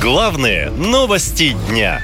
Главные 0.00 0.70
новости 0.70 1.54
дня. 1.68 2.00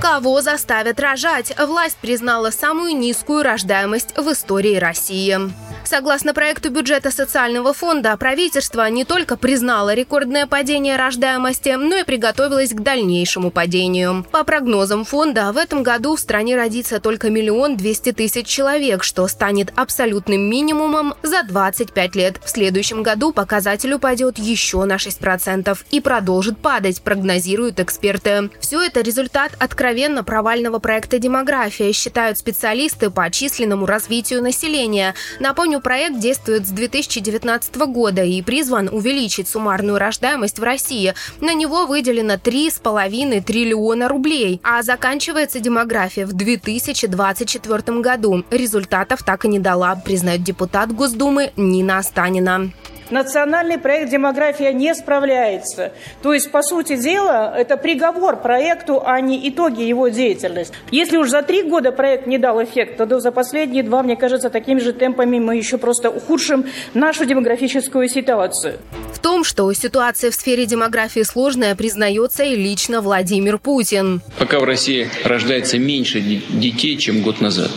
Кого 0.00 0.40
заставят 0.40 1.00
рожать? 1.00 1.52
Власть 1.58 1.96
признала 2.00 2.50
самую 2.50 2.96
низкую 2.96 3.42
рождаемость 3.42 4.16
в 4.16 4.30
истории 4.30 4.76
России. 4.76 5.36
Согласно 5.84 6.32
проекту 6.32 6.70
бюджета 6.70 7.10
социального 7.10 7.72
фонда, 7.74 8.16
правительство 8.16 8.88
не 8.88 9.04
только 9.04 9.36
признало 9.36 9.94
рекордное 9.94 10.46
падение 10.46 10.96
рождаемости, 10.96 11.70
но 11.70 11.96
и 11.96 12.04
приготовилось 12.04 12.70
к 12.70 12.80
дальнейшему 12.80 13.50
падению. 13.50 14.24
По 14.30 14.44
прогнозам 14.44 15.04
фонда, 15.04 15.52
в 15.52 15.56
этом 15.56 15.82
году 15.82 16.16
в 16.16 16.20
стране 16.20 16.56
родится 16.56 17.00
только 17.00 17.30
миллион 17.30 17.76
двести 17.76 18.12
тысяч 18.12 18.46
человек, 18.46 19.02
что 19.02 19.26
станет 19.28 19.72
абсолютным 19.76 20.40
минимумом 20.48 21.14
за 21.22 21.42
25 21.42 22.14
лет. 22.16 22.40
В 22.42 22.48
следующем 22.48 23.02
году 23.02 23.32
показатель 23.32 23.92
упадет 23.92 24.38
еще 24.38 24.84
на 24.84 24.96
6% 24.96 25.78
и 25.90 26.00
продолжит 26.00 26.58
падать, 26.58 27.02
прогнозируют 27.02 27.80
эксперты. 27.80 28.50
Все 28.60 28.82
это 28.82 29.00
результат 29.00 29.52
откровенно 29.58 30.24
провального 30.24 30.78
проекта 30.78 31.18
«Демография», 31.18 31.92
считают 31.92 32.38
специалисты 32.38 33.10
по 33.10 33.30
численному 33.30 33.86
развитию 33.86 34.42
населения. 34.42 35.14
Напомню, 35.40 35.71
Напомню, 35.72 35.84
проект 35.84 36.18
действует 36.18 36.66
с 36.66 36.70
2019 36.70 37.76
года 37.86 38.22
и 38.22 38.42
призван 38.42 38.90
увеличить 38.92 39.48
суммарную 39.48 39.98
рождаемость 39.98 40.58
в 40.58 40.62
России. 40.62 41.14
На 41.40 41.54
него 41.54 41.86
выделено 41.86 42.34
3,5 42.34 43.42
триллиона 43.42 44.06
рублей, 44.06 44.60
а 44.62 44.82
заканчивается 44.82 45.60
демография 45.60 46.26
в 46.26 46.34
2024 46.34 48.00
году. 48.00 48.44
Результатов 48.50 49.22
так 49.22 49.46
и 49.46 49.48
не 49.48 49.60
дала, 49.60 49.96
признает 49.96 50.42
депутат 50.42 50.92
Госдумы 50.92 51.52
Нина 51.56 51.96
Останина 51.96 52.70
национальный 53.12 53.78
проект 53.78 54.10
«Демография» 54.10 54.72
не 54.72 54.94
справляется. 54.94 55.92
То 56.22 56.34
есть, 56.34 56.50
по 56.50 56.62
сути 56.62 56.96
дела, 56.96 57.54
это 57.56 57.76
приговор 57.76 58.36
проекту, 58.40 59.02
а 59.04 59.20
не 59.20 59.48
итоги 59.48 59.82
его 59.82 60.08
деятельности. 60.08 60.74
Если 60.90 61.16
уж 61.16 61.28
за 61.28 61.42
три 61.42 61.62
года 61.62 61.92
проект 61.92 62.26
не 62.26 62.38
дал 62.38 62.62
эффекта, 62.62 63.06
то 63.06 63.20
за 63.20 63.30
последние 63.30 63.82
два, 63.82 64.02
мне 64.02 64.16
кажется, 64.16 64.50
такими 64.50 64.80
же 64.80 64.92
темпами 64.92 65.38
мы 65.38 65.56
еще 65.56 65.78
просто 65.78 66.10
ухудшим 66.10 66.64
нашу 66.94 67.24
демографическую 67.24 68.08
ситуацию. 68.08 68.78
В 69.12 69.18
том, 69.18 69.44
что 69.44 69.72
ситуация 69.72 70.30
в 70.30 70.34
сфере 70.34 70.66
демографии 70.66 71.22
сложная, 71.22 71.76
признается 71.76 72.42
и 72.42 72.56
лично 72.56 73.00
Владимир 73.00 73.58
Путин. 73.58 74.22
Пока 74.38 74.58
в 74.58 74.64
России 74.64 75.08
рождается 75.24 75.78
меньше 75.78 76.20
детей, 76.20 76.96
чем 76.96 77.22
год 77.22 77.40
назад. 77.40 77.70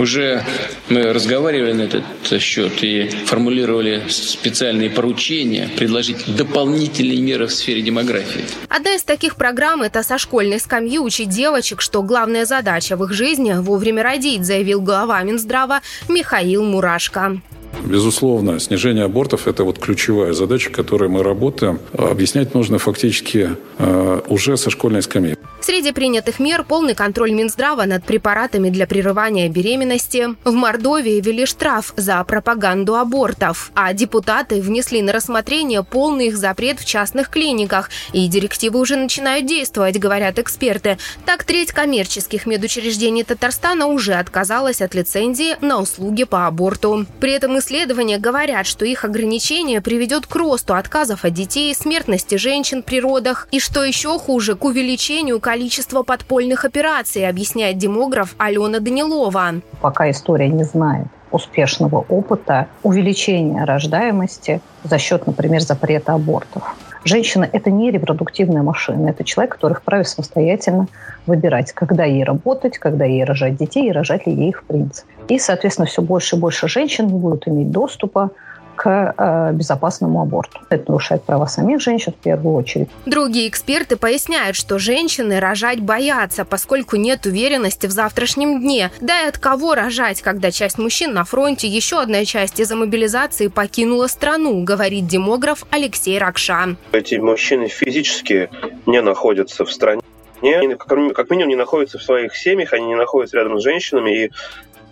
Уже 0.00 0.42
мы 0.88 1.12
разговаривали 1.12 1.72
на 1.72 1.82
этот 1.82 2.04
счет 2.40 2.82
и 2.82 3.10
формулировали 3.26 4.04
специальные 4.08 4.88
поручения 4.88 5.68
предложить 5.76 6.24
дополнительные 6.34 7.20
меры 7.20 7.46
в 7.46 7.52
сфере 7.52 7.82
демографии. 7.82 8.46
Одна 8.70 8.94
из 8.94 9.02
таких 9.02 9.36
программ– 9.36 9.82
это 9.82 10.02
со 10.02 10.16
школьной 10.16 10.58
скамьи 10.58 10.98
учить 10.98 11.28
девочек, 11.28 11.82
что 11.82 12.02
главная 12.02 12.46
задача 12.46 12.96
в 12.96 13.04
их 13.04 13.12
жизни– 13.12 13.52
вовремя 13.58 14.02
родить, 14.02 14.46
заявил 14.46 14.80
глава 14.80 15.22
Минздрава 15.22 15.82
Михаил 16.08 16.64
Мурашко. 16.64 17.38
Безусловно, 17.84 18.60
снижение 18.60 19.04
абортов– 19.04 19.46
это 19.48 19.64
вот 19.64 19.78
ключевая 19.78 20.32
задача, 20.32 20.70
которой 20.70 21.08
мы 21.08 21.22
работаем. 21.22 21.80
Объяснять 21.92 22.54
нужно 22.54 22.78
фактически 22.78 23.56
э, 23.78 24.20
уже 24.28 24.56
со 24.56 24.70
школьной 24.70 25.02
скамьи. 25.02 25.36
Среди 25.60 25.92
принятых 25.92 26.40
мер 26.40 26.64
полный 26.64 26.94
контроль 26.94 27.32
Минздрава 27.32 27.84
над 27.84 28.04
препаратами 28.04 28.70
для 28.70 28.86
прерывания 28.86 29.48
беременности. 29.48 30.28
В 30.44 30.52
Мордовии 30.52 31.20
ввели 31.20 31.44
штраф 31.44 31.92
за 31.96 32.24
пропаганду 32.24 32.96
абортов, 32.96 33.70
а 33.74 33.92
депутаты 33.92 34.62
внесли 34.62 35.02
на 35.02 35.12
рассмотрение 35.12 35.84
полный 35.84 36.28
их 36.28 36.38
запрет 36.38 36.80
в 36.80 36.86
частных 36.86 37.28
клиниках. 37.28 37.90
И 38.12 38.26
директивы 38.26 38.80
уже 38.80 38.96
начинают 38.96 39.46
действовать, 39.46 39.98
говорят 39.98 40.38
эксперты. 40.38 40.96
Так, 41.26 41.44
треть 41.44 41.72
коммерческих 41.72 42.46
медучреждений 42.46 43.22
Татарстана 43.22 43.86
уже 43.86 44.14
отказалась 44.14 44.80
от 44.80 44.94
лицензии 44.94 45.56
на 45.60 45.78
услуги 45.80 46.24
по 46.24 46.46
аборту. 46.46 47.06
При 47.20 47.32
этом 47.32 47.58
исследования 47.60 48.18
говорят, 48.18 48.66
что 48.66 48.84
их 48.84 49.04
ограничение 49.04 49.80
приведет 49.80 50.26
к 50.26 50.34
росту 50.34 50.74
отказов 50.74 51.24
от 51.24 51.32
детей, 51.32 51.74
смертности 51.74 52.34
женщин 52.34 52.82
при 52.82 53.00
родах 53.00 53.46
и, 53.52 53.60
что 53.60 53.84
еще 53.84 54.18
хуже, 54.18 54.56
к 54.56 54.64
увеличению 54.64 55.38
количества 55.40 56.02
подпольных 56.02 56.64
операций, 56.64 57.28
объясняет 57.28 57.78
демограф 57.78 58.34
Алена 58.38 58.80
Данилова. 58.80 59.60
Пока 59.80 60.10
история 60.10 60.48
не 60.48 60.64
знает 60.64 61.06
успешного 61.30 62.04
опыта 62.08 62.66
увеличения 62.82 63.64
рождаемости 63.64 64.60
за 64.82 64.98
счет, 64.98 65.26
например, 65.26 65.60
запрета 65.60 66.14
абортов. 66.14 66.74
Женщина– 67.04 67.48
это 67.52 67.70
не 67.70 67.90
репродуктивная 67.90 68.62
машина, 68.62 69.08
это 69.08 69.24
человек, 69.24 69.54
который 69.54 69.74
вправе 69.74 70.04
самостоятельно 70.04 70.86
выбирать, 71.26 71.72
когда 71.72 72.04
ей 72.04 72.24
работать, 72.24 72.78
когда 72.78 73.06
ей 73.06 73.24
рожать 73.24 73.56
детей 73.56 73.88
и 73.88 73.92
рожать 73.92 74.26
ли 74.26 74.34
ей 74.34 74.50
их 74.50 74.60
в 74.60 74.64
принципе. 74.64 75.08
И, 75.28 75.38
соответственно, 75.38 75.86
все 75.86 76.02
больше 76.02 76.36
и 76.36 76.38
больше 76.38 76.68
женщин 76.68 77.08
будут 77.08 77.48
иметь 77.48 77.70
доступа 77.70 78.30
к 78.80 79.14
э, 79.18 79.52
безопасному 79.52 80.22
аборту. 80.22 80.58
Это 80.70 80.90
нарушает 80.90 81.22
права 81.22 81.46
самих 81.46 81.82
женщин 81.82 82.14
в 82.18 82.22
первую 82.22 82.54
очередь. 82.54 82.88
Другие 83.04 83.46
эксперты 83.46 83.96
поясняют, 83.96 84.56
что 84.56 84.78
женщины 84.78 85.38
рожать 85.38 85.80
боятся, 85.80 86.46
поскольку 86.46 86.96
нет 86.96 87.26
уверенности 87.26 87.86
в 87.86 87.90
завтрашнем 87.90 88.58
дне. 88.58 88.90
Да 89.02 89.20
и 89.20 89.28
от 89.28 89.36
кого 89.36 89.74
рожать, 89.74 90.22
когда 90.22 90.50
часть 90.50 90.78
мужчин 90.78 91.12
на 91.12 91.24
фронте, 91.24 91.68
еще 91.68 92.00
одна 92.00 92.24
часть 92.24 92.58
из-за 92.58 92.74
мобилизации 92.74 93.48
покинула 93.48 94.06
страну, 94.06 94.64
говорит 94.64 95.06
демограф 95.06 95.66
Алексей 95.70 96.18
Ракша. 96.18 96.76
Эти 96.92 97.16
мужчины 97.16 97.68
физически 97.68 98.48
не 98.86 99.02
находятся 99.02 99.66
в 99.66 99.72
стране 99.72 100.00
они 100.42 100.74
как 100.74 101.30
минимум 101.30 101.48
не 101.48 101.56
находятся 101.56 101.98
в 101.98 102.02
своих 102.02 102.36
семьях, 102.36 102.72
они 102.72 102.86
не 102.86 102.94
находятся 102.94 103.36
рядом 103.36 103.58
с 103.58 103.62
женщинами, 103.62 104.24
и 104.24 104.30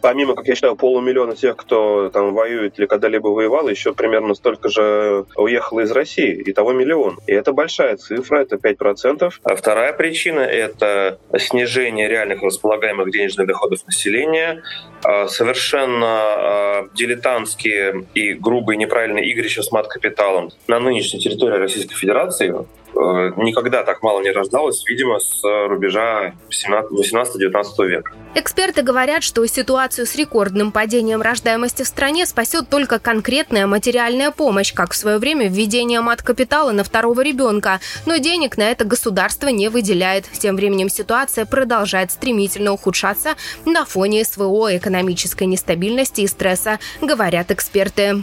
помимо, 0.00 0.34
как 0.34 0.46
я 0.46 0.54
считаю, 0.54 0.76
полумиллиона 0.76 1.36
тех, 1.36 1.56
кто 1.56 2.08
там 2.10 2.34
воюет 2.34 2.78
или 2.78 2.86
когда-либо 2.86 3.28
воевал, 3.28 3.68
еще 3.68 3.92
примерно 3.92 4.34
столько 4.34 4.68
же 4.68 5.24
уехало 5.36 5.80
из 5.80 5.90
России. 5.92 6.42
и 6.48 6.52
того 6.52 6.72
миллион. 6.72 7.18
И 7.26 7.32
это 7.32 7.52
большая 7.52 7.96
цифра, 7.96 8.40
это 8.40 8.56
5%. 8.56 9.32
А 9.42 9.56
вторая 9.56 9.92
причина— 9.92 10.40
это 10.40 11.18
снижение 11.38 12.08
реальных 12.08 12.42
располагаемых 12.42 13.10
денежных 13.10 13.46
доходов 13.46 13.80
населения, 13.86 14.62
а, 15.04 15.28
совершенно 15.28 16.06
а, 16.06 16.88
дилетантские 16.94 18.06
и 18.14 18.32
грубые 18.32 18.76
неправильные 18.76 19.30
игрища 19.30 19.62
с 19.62 19.70
мат-капиталом 19.70 20.50
на 20.66 20.80
нынешней 20.80 21.20
территории 21.20 21.58
Российской 21.58 21.94
Федерации 21.94 22.54
никогда 22.98 23.84
так 23.84 24.02
мало 24.02 24.20
не 24.22 24.30
рождалось, 24.30 24.84
видимо, 24.86 25.20
с 25.20 25.42
рубежа 25.68 26.32
18-19 26.50 27.86
века. 27.86 28.12
Эксперты 28.34 28.82
говорят, 28.82 29.22
что 29.22 29.46
ситуацию 29.46 30.06
с 30.06 30.14
рекордным 30.16 30.72
падением 30.72 31.22
рождаемости 31.22 31.82
в 31.82 31.86
стране 31.86 32.26
спасет 32.26 32.68
только 32.68 32.98
конкретная 32.98 33.66
материальная 33.66 34.30
помощь, 34.30 34.72
как 34.74 34.92
в 34.92 34.96
свое 34.96 35.18
время 35.18 35.48
введение 35.48 36.00
мат-капитала 36.00 36.72
на 36.72 36.84
второго 36.84 37.20
ребенка. 37.22 37.80
Но 38.06 38.16
денег 38.16 38.56
на 38.56 38.70
это 38.70 38.84
государство 38.84 39.48
не 39.48 39.68
выделяет. 39.68 40.26
Тем 40.32 40.56
временем 40.56 40.88
ситуация 40.88 41.46
продолжает 41.46 42.10
стремительно 42.10 42.72
ухудшаться 42.72 43.34
на 43.64 43.84
фоне 43.84 44.24
СВО, 44.24 44.76
экономической 44.76 45.44
нестабильности 45.44 46.22
и 46.22 46.26
стресса, 46.26 46.78
говорят 47.00 47.50
эксперты. 47.50 48.22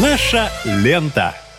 Наша 0.00 0.50
лента. 0.64 1.34